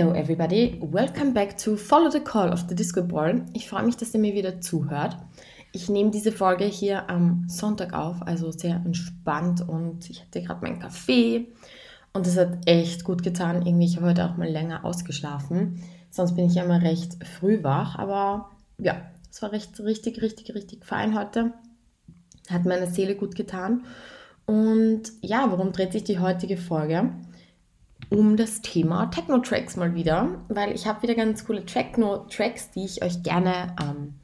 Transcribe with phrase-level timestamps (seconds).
[0.00, 3.44] Hello everybody, welcome back to Follow the Call of the Disco Ball.
[3.52, 5.14] Ich freue mich, dass ihr mir wieder zuhört.
[5.72, 10.62] Ich nehme diese Folge hier am Sonntag auf, also sehr entspannt und ich hatte gerade
[10.62, 11.48] meinen Kaffee
[12.14, 13.66] und es hat echt gut getan.
[13.66, 15.82] Irgendwie, ich habe heute auch mal länger ausgeschlafen.
[16.08, 18.48] Sonst bin ich ja immer recht früh wach, aber
[18.78, 21.52] ja, es war recht, richtig, richtig, richtig fein heute.
[22.48, 23.84] Hat meine Seele gut getan.
[24.46, 27.10] Und ja, worum dreht sich die heutige Folge?
[28.10, 33.02] Um das Thema Techno-Tracks mal wieder, weil ich habe wieder ganz coole Techno-Tracks, die ich
[33.02, 34.14] euch gerne ähm,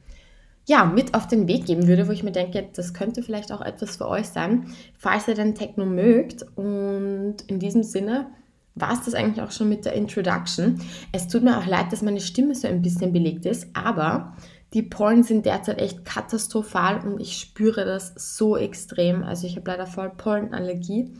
[0.67, 3.61] ja, mit auf den Weg geben würde, wo ich mir denke, das könnte vielleicht auch
[3.61, 4.65] etwas für euch sein,
[4.97, 6.45] falls ihr denn Techno mögt.
[6.55, 8.27] Und in diesem Sinne
[8.75, 10.81] war es das eigentlich auch schon mit der Introduction.
[11.13, 14.35] Es tut mir auch leid, dass meine Stimme so ein bisschen belegt ist, aber
[14.73, 19.23] die Pollen sind derzeit echt katastrophal und ich spüre das so extrem.
[19.23, 21.13] Also ich habe leider voll Pollenallergie.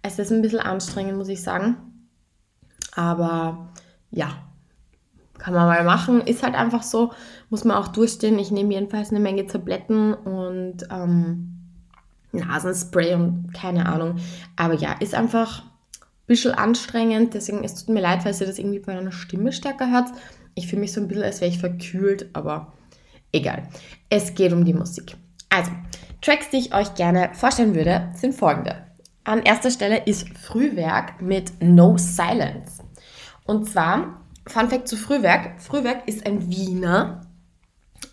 [0.00, 1.76] Es ist ein bisschen anstrengend, muss ich sagen.
[2.98, 3.68] Aber
[4.10, 4.30] ja,
[5.38, 6.20] kann man mal machen.
[6.20, 7.12] Ist halt einfach so,
[7.48, 8.40] muss man auch durchstehen.
[8.40, 11.60] Ich nehme jedenfalls eine Menge Tabletten und ähm,
[12.32, 14.16] Nasenspray und keine Ahnung.
[14.56, 17.34] Aber ja, ist einfach ein bisschen anstrengend.
[17.34, 20.08] Deswegen, es tut mir leid, falls ihr das irgendwie bei meiner Stimme stärker hört.
[20.56, 22.72] Ich fühle mich so ein bisschen, als wäre ich verkühlt, aber
[23.30, 23.68] egal.
[24.10, 25.16] Es geht um die Musik.
[25.50, 25.70] Also,
[26.20, 28.88] Tracks, die ich euch gerne vorstellen würde, sind folgende.
[29.22, 32.82] An erster Stelle ist Frühwerk mit No Silence.
[33.48, 35.58] Und zwar, Fun Fact zu Frühwerk.
[35.58, 37.22] Frühwerk ist ein Wiener.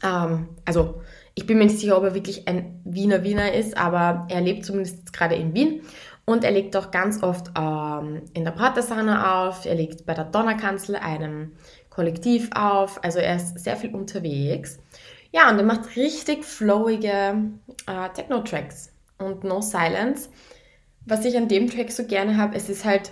[0.02, 1.01] Ähm, also,
[1.34, 4.63] ich bin mir nicht sicher, ob er wirklich ein Wiener Wiener ist, aber er lebt
[4.63, 5.81] zumindest gerade in Wien.
[6.23, 9.66] Und er legt auch ganz oft ähm, in der Pratersahne auf.
[9.66, 11.52] Er legt bei der Donnerkanzel, einem
[11.90, 13.03] Kollektiv auf.
[13.03, 14.79] Also er ist sehr viel unterwegs.
[15.34, 17.41] Ja, und er macht richtig flowige
[17.88, 20.29] äh, Techno-Tracks und No Silence.
[21.06, 23.12] Was ich an dem Track so gerne habe, es ist halt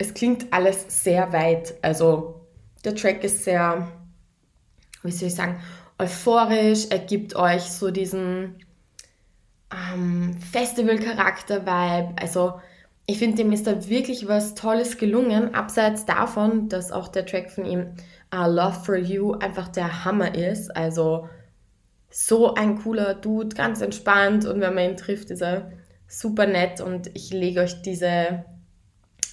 [0.00, 1.74] es klingt alles sehr weit.
[1.82, 2.40] Also
[2.84, 3.86] der Track ist sehr,
[5.02, 5.60] wie soll ich sagen,
[5.98, 6.86] euphorisch.
[6.88, 8.64] Er gibt euch so diesen
[9.70, 12.14] ähm, Festival-Charakter-Vibe.
[12.18, 12.54] Also
[13.04, 15.54] ich finde, dem ist da wirklich was Tolles gelungen.
[15.54, 17.92] Abseits davon, dass auch der Track von ihm
[18.34, 20.74] uh, Love for You einfach der Hammer ist.
[20.74, 21.28] Also
[22.08, 25.72] so ein cooler Dude, ganz entspannt und wenn man ihn trifft, ist er
[26.08, 28.46] super nett und ich lege euch diese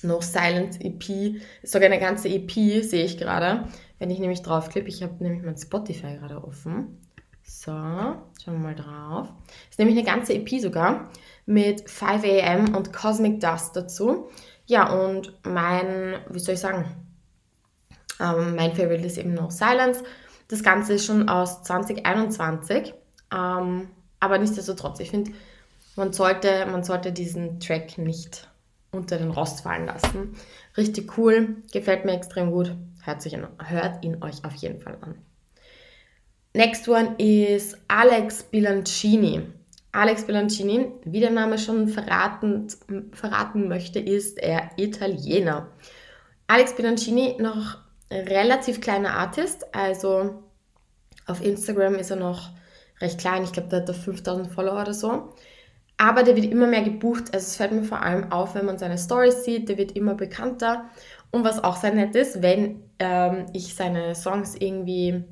[0.04, 2.52] No Silence EP, sogar eine ganze EP,
[2.84, 3.68] sehe ich gerade.
[4.00, 7.02] Wenn ich nämlich draufklippe, ich habe nämlich mein Spotify gerade offen.
[7.44, 9.30] So, schauen wir mal drauf.
[9.70, 11.10] Ist nämlich eine ganze EP sogar
[11.46, 14.30] mit 5 AM und Cosmic Dust dazu.
[14.66, 16.86] Ja, und mein, wie soll ich sagen,
[18.20, 20.04] ähm, mein Favorite ist eben No Silence.
[20.50, 22.94] Das Ganze ist schon aus 2021,
[23.34, 25.32] ähm, aber nichtsdestotrotz, ich finde,
[25.96, 28.50] man sollte, man sollte diesen Track nicht
[28.92, 30.36] unter den Rost fallen lassen.
[30.76, 32.76] Richtig cool, gefällt mir extrem gut.
[33.04, 35.16] Hört, sich in, hört ihn euch auf jeden Fall an.
[36.54, 39.44] Next one ist Alex Bilancini.
[39.92, 42.68] Alex Bilancini, wie der Name schon verraten,
[43.14, 45.70] verraten möchte, ist er Italiener.
[46.48, 47.78] Alex Bilancini noch
[48.12, 50.44] relativ kleiner Artist, also
[51.26, 52.52] auf Instagram ist er noch
[53.02, 55.34] recht klein, ich glaube, der hat da 5000 Follower oder so.
[55.98, 57.34] Aber der wird immer mehr gebucht.
[57.34, 60.14] Also es fällt mir vor allem auf, wenn man seine Stories sieht, der wird immer
[60.14, 60.86] bekannter.
[61.32, 65.24] Und was auch sehr nett ist, wenn ähm, ich seine Songs irgendwie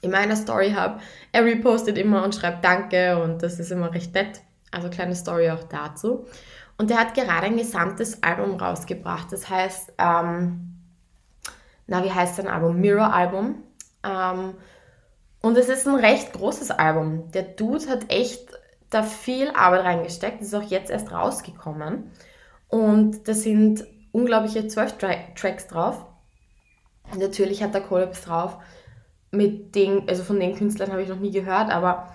[0.00, 1.00] in meiner Story habe,
[1.32, 4.42] er repostet immer und schreibt Danke und das ist immer recht nett.
[4.70, 6.26] Also kleine Story auch dazu.
[6.76, 9.32] Und der hat gerade ein gesamtes Album rausgebracht.
[9.32, 10.76] Das heißt, ähm,
[11.86, 12.80] na, wie heißt sein Album?
[12.80, 13.64] Mirror Album.
[14.04, 14.54] Ähm,
[15.40, 17.30] und es ist ein recht großes Album.
[17.32, 18.57] Der Dude hat echt
[18.90, 20.40] da viel Arbeit reingesteckt.
[20.40, 22.10] Das ist auch jetzt erst rausgekommen.
[22.68, 26.06] Und da sind unglaubliche zwölf Tracks drauf.
[27.16, 28.58] Natürlich hat er Collabs drauf.
[29.30, 32.14] Mit den, also von den Künstlern habe ich noch nie gehört, aber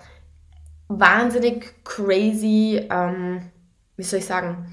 [0.88, 3.50] wahnsinnig crazy, ähm,
[3.96, 4.66] wie soll ich sagen,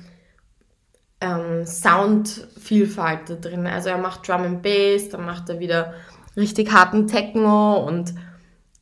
[1.19, 3.67] ähm, Soundvielfalt da drin.
[3.67, 5.93] Also er macht Drum and Bass, dann macht er wieder
[6.35, 8.15] richtig harten Techno und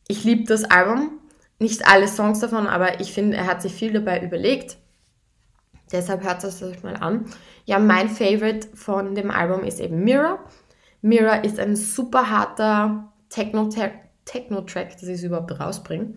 [0.07, 1.18] ich liebe das Album
[1.59, 4.77] nicht alle Songs davon, aber ich finde, er hat sich viel dabei überlegt.
[5.91, 7.25] Deshalb hört es euch mal an.
[7.65, 10.39] Ja, mein Favorite von dem Album ist eben Mirror.
[11.01, 13.93] Mirror ist ein super harter Techno-Track,
[14.25, 16.13] Techno das ich überhaupt rausbringe.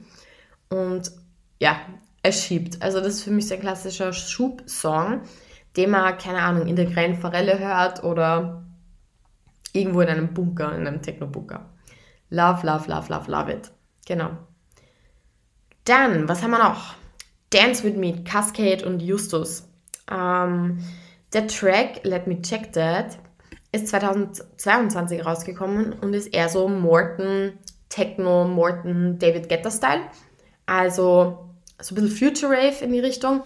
[0.69, 1.13] Und
[1.59, 1.77] ja,
[2.23, 2.83] es schiebt.
[2.83, 5.23] Also das ist für mich so ein klassischer Schub-Song,
[5.77, 8.65] den man, keine Ahnung, in der grellen Forelle hört oder
[9.73, 11.69] irgendwo in einem Bunker, in einem Techno-Bunker.
[12.31, 13.71] Love, love, love, love, love it.
[14.07, 14.31] Genau.
[15.85, 16.95] Dann, was haben wir noch?
[17.51, 19.69] Dance With Me, Cascade und Justus.
[20.11, 20.79] Ähm,
[21.33, 23.19] der Track Let Me Check That
[23.73, 27.59] ist 2022 rausgekommen und ist eher so Morton,
[27.89, 30.03] Techno, Morton, David Guetta Style.
[30.67, 31.51] Also
[31.81, 33.43] so ein bisschen Future Rave in die Richtung.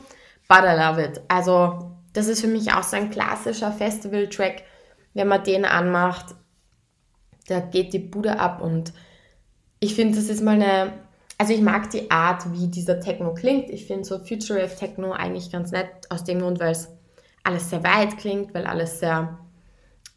[0.48, 1.20] But I love it.
[1.28, 4.62] Also das ist für mich auch so ein klassischer Festival-Track.
[5.14, 6.34] Wenn man den anmacht,
[7.48, 8.92] da geht die Bude ab und
[9.80, 10.92] ich finde, das ist mal eine,
[11.38, 13.70] also ich mag die Art, wie dieser Techno klingt.
[13.70, 16.88] Ich finde so Future Rave Techno eigentlich ganz nett, aus dem Grund, weil es
[17.44, 19.38] alles sehr weit klingt, weil alles sehr,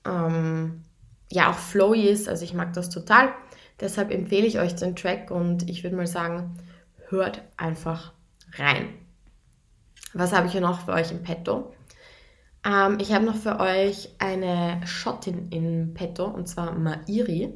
[0.06, 0.84] ähm,
[1.32, 2.30] ja, auch flowy ist.
[2.30, 3.34] Also ich mag das total.
[3.80, 6.58] Deshalb empfehle ich euch den Track und ich würde mal sagen,
[7.10, 8.14] hört einfach
[8.58, 8.90] rein.
[10.14, 11.74] Was habe ich hier noch für euch im Petto?
[12.66, 17.54] Ähm, ich habe noch für euch eine Schottin im Petto und zwar Mairi.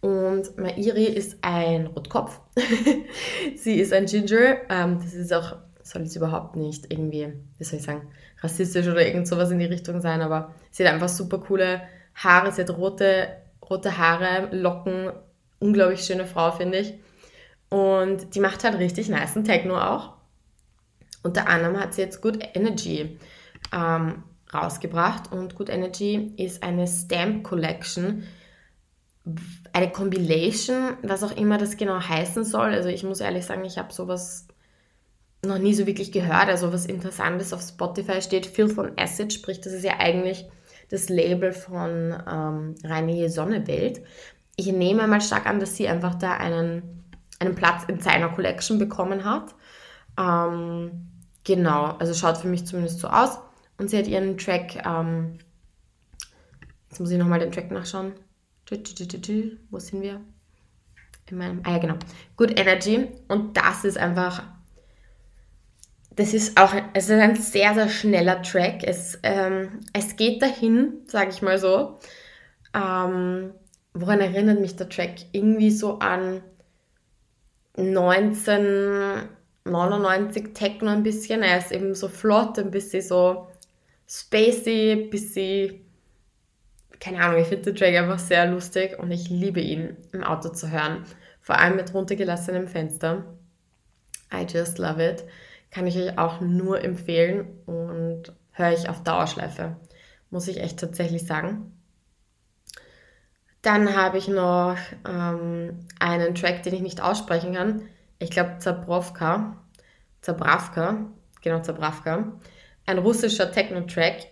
[0.00, 2.40] Und Mairi ist ein Rotkopf.
[3.56, 4.58] sie ist ein Ginger.
[4.70, 8.08] Ähm, das ist auch, soll jetzt überhaupt nicht irgendwie, wie soll ich sagen,
[8.40, 11.82] rassistisch oder irgend sowas in die Richtung sein, aber sie hat einfach super coole
[12.14, 12.52] Haare.
[12.52, 13.28] Sie hat rote,
[13.68, 15.10] rote Haare, Locken.
[15.58, 16.94] Unglaublich schöne Frau, finde ich.
[17.68, 20.12] Und die macht halt richtig nice Techno auch.
[21.22, 23.18] Unter anderem hat sie jetzt Good Energy
[23.72, 24.22] ähm,
[24.54, 28.22] rausgebracht und Good Energy ist eine Stamp Collection,
[29.72, 32.70] eine Compilation, was auch immer das genau heißen soll.
[32.70, 34.48] Also ich muss ehrlich sagen, ich habe sowas
[35.44, 36.48] noch nie so wirklich gehört.
[36.48, 40.46] Also was Interessantes auf Spotify steht, Filth on Acid, sprich das ist ja eigentlich
[40.90, 44.02] das Label von ähm, Reinige Sonnewelt.
[44.56, 47.04] Ich nehme mal stark an, dass sie einfach da einen,
[47.38, 49.54] einen Platz in seiner Collection bekommen hat.
[50.18, 51.10] Ähm,
[51.44, 53.38] genau, also schaut für mich zumindest so aus.
[53.76, 55.38] Und sie hat ihren Track, ähm,
[56.88, 58.14] jetzt muss ich nochmal den Track nachschauen.
[59.70, 60.20] Wo sind wir?
[61.30, 61.96] In meinem, ah ja, genau.
[62.36, 63.08] Good Energy.
[63.28, 64.42] Und das ist einfach,
[66.10, 68.82] das ist auch, es ist ein sehr, sehr schneller Track.
[68.82, 72.00] Es, ähm, es geht dahin, sage ich mal so.
[72.74, 73.52] Ähm,
[73.94, 75.16] woran erinnert mich der Track?
[75.32, 76.42] Irgendwie so an
[77.76, 81.42] 1999 Techno ein bisschen.
[81.42, 83.48] Er ist eben so flott, ein bisschen so
[84.08, 85.84] spacey, bisschen,
[87.00, 90.48] keine Ahnung, ich finde den Track einfach sehr lustig und ich liebe ihn im Auto
[90.50, 91.04] zu hören.
[91.40, 93.24] Vor allem mit runtergelassenem Fenster.
[94.32, 95.24] I just love it.
[95.70, 99.76] Kann ich euch auch nur empfehlen und höre ich auf Dauerschleife.
[100.30, 101.72] Muss ich echt tatsächlich sagen.
[103.62, 107.82] Dann habe ich noch ähm, einen Track, den ich nicht aussprechen kann.
[108.18, 109.56] Ich glaube Zabrovka.
[110.20, 111.06] Zabravka.
[111.42, 112.32] Genau, Zabravka
[112.88, 114.28] ein russischer Techno-Track.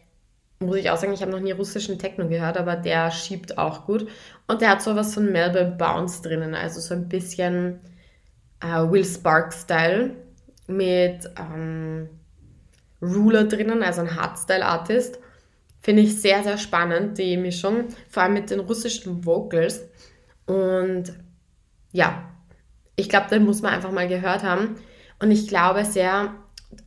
[0.58, 3.84] Muss ich auch sagen, ich habe noch nie russischen Techno gehört, aber der schiebt auch
[3.84, 4.08] gut.
[4.46, 7.80] Und der hat sowas von Melbourne Bounce drinnen, also so ein bisschen
[8.60, 10.12] äh, Will Spark-Style
[10.66, 12.08] mit ähm,
[13.02, 15.18] Ruler drinnen, also ein Hardstyle-Artist.
[15.82, 19.84] Finde ich sehr, sehr spannend, die Mischung, vor allem mit den russischen Vocals.
[20.46, 21.12] Und
[21.92, 22.30] ja,
[22.96, 24.76] ich glaube, den muss man einfach mal gehört haben.
[25.20, 26.34] Und ich glaube sehr,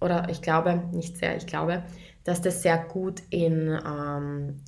[0.02, 1.84] oder ich glaube, nicht sehr, ich glaube,
[2.24, 4.62] dass das sehr gut in ähm,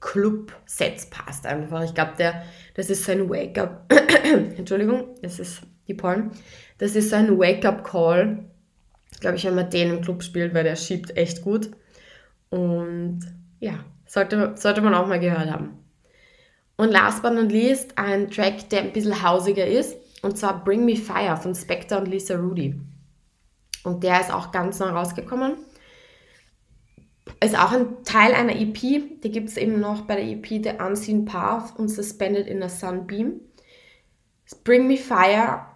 [0.00, 1.82] Club-Sets passt einfach.
[1.82, 2.12] Ich glaube,
[2.74, 3.92] das ist so ein Wake-up,
[4.56, 6.30] Entschuldigung, das ist die Porn,
[6.78, 8.44] das ist so ein Wake-up-Call,
[9.20, 11.70] glaube ich, wenn man den im Club spielt, weil der schiebt echt gut.
[12.50, 13.20] Und
[13.60, 15.78] ja, sollte, sollte man auch mal gehört haben.
[16.76, 20.84] Und last but not least, ein Track, der ein bisschen hausiger ist, und zwar Bring
[20.84, 22.80] Me Fire von Spectre und Lisa Rudy.
[23.84, 25.56] Und der ist auch ganz neu rausgekommen.
[27.40, 28.74] Ist auch ein Teil einer EP.
[29.22, 32.68] Die gibt es eben noch bei der EP The Unseen Path und Suspended in a
[32.68, 33.40] Sunbeam.
[34.62, 35.66] Bring Me Fire,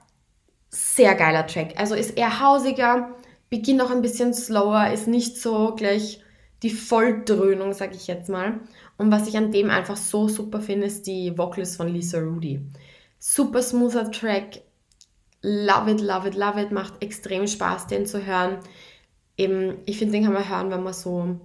[0.71, 1.75] sehr geiler Track.
[1.77, 3.15] Also ist eher hausiger,
[3.51, 6.23] beginnt auch ein bisschen slower, ist nicht so gleich
[6.63, 8.61] die Volldröhnung, sag ich jetzt mal.
[8.97, 12.61] Und was ich an dem einfach so super finde, ist die Vocals von Lisa Rudy.
[13.19, 14.63] Super smoother Track,
[15.43, 18.59] love it, love it, love it, macht extrem Spaß, den zu hören.
[19.39, 21.41] Eben, ich finde, den kann man hören, wenn man so,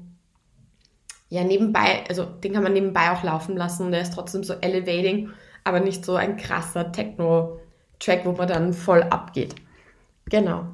[1.29, 5.29] ja, nebenbei, also den kann man nebenbei auch laufen lassen der ist trotzdem so elevating,
[5.63, 9.55] aber nicht so ein krasser Techno-Track, wo man dann voll abgeht.
[10.25, 10.65] Genau.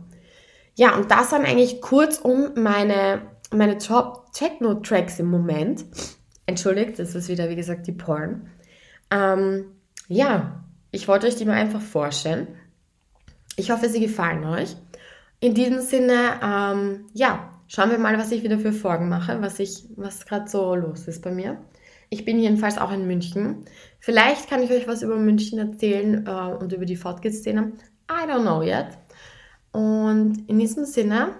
[0.75, 3.21] Ja, und das waren eigentlich kurz um meine,
[3.51, 5.85] meine Top-Techno-Tracks im Moment.
[6.45, 8.49] Entschuldigt, das ist wieder, wie gesagt, die Porn.
[9.11, 9.65] Ähm,
[10.07, 12.47] ja, ich wollte euch die mal einfach vorstellen.
[13.57, 14.75] Ich hoffe, sie gefallen euch.
[15.41, 19.59] In diesem Sinne, ähm, ja, schauen wir mal, was ich wieder für Folgen mache, was,
[19.95, 21.57] was gerade so los ist bei mir.
[22.09, 23.65] Ich bin jedenfalls auch in München.
[23.99, 27.73] Vielleicht kann ich euch was über München erzählen äh, und über die Fortgeht-Szene.
[28.11, 28.97] I don't know yet.
[29.71, 31.35] Und in diesem Sinne,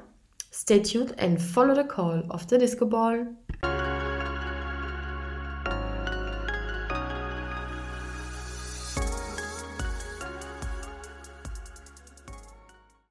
[0.54, 3.28] stay tuned and follow the call of the Disco Ball.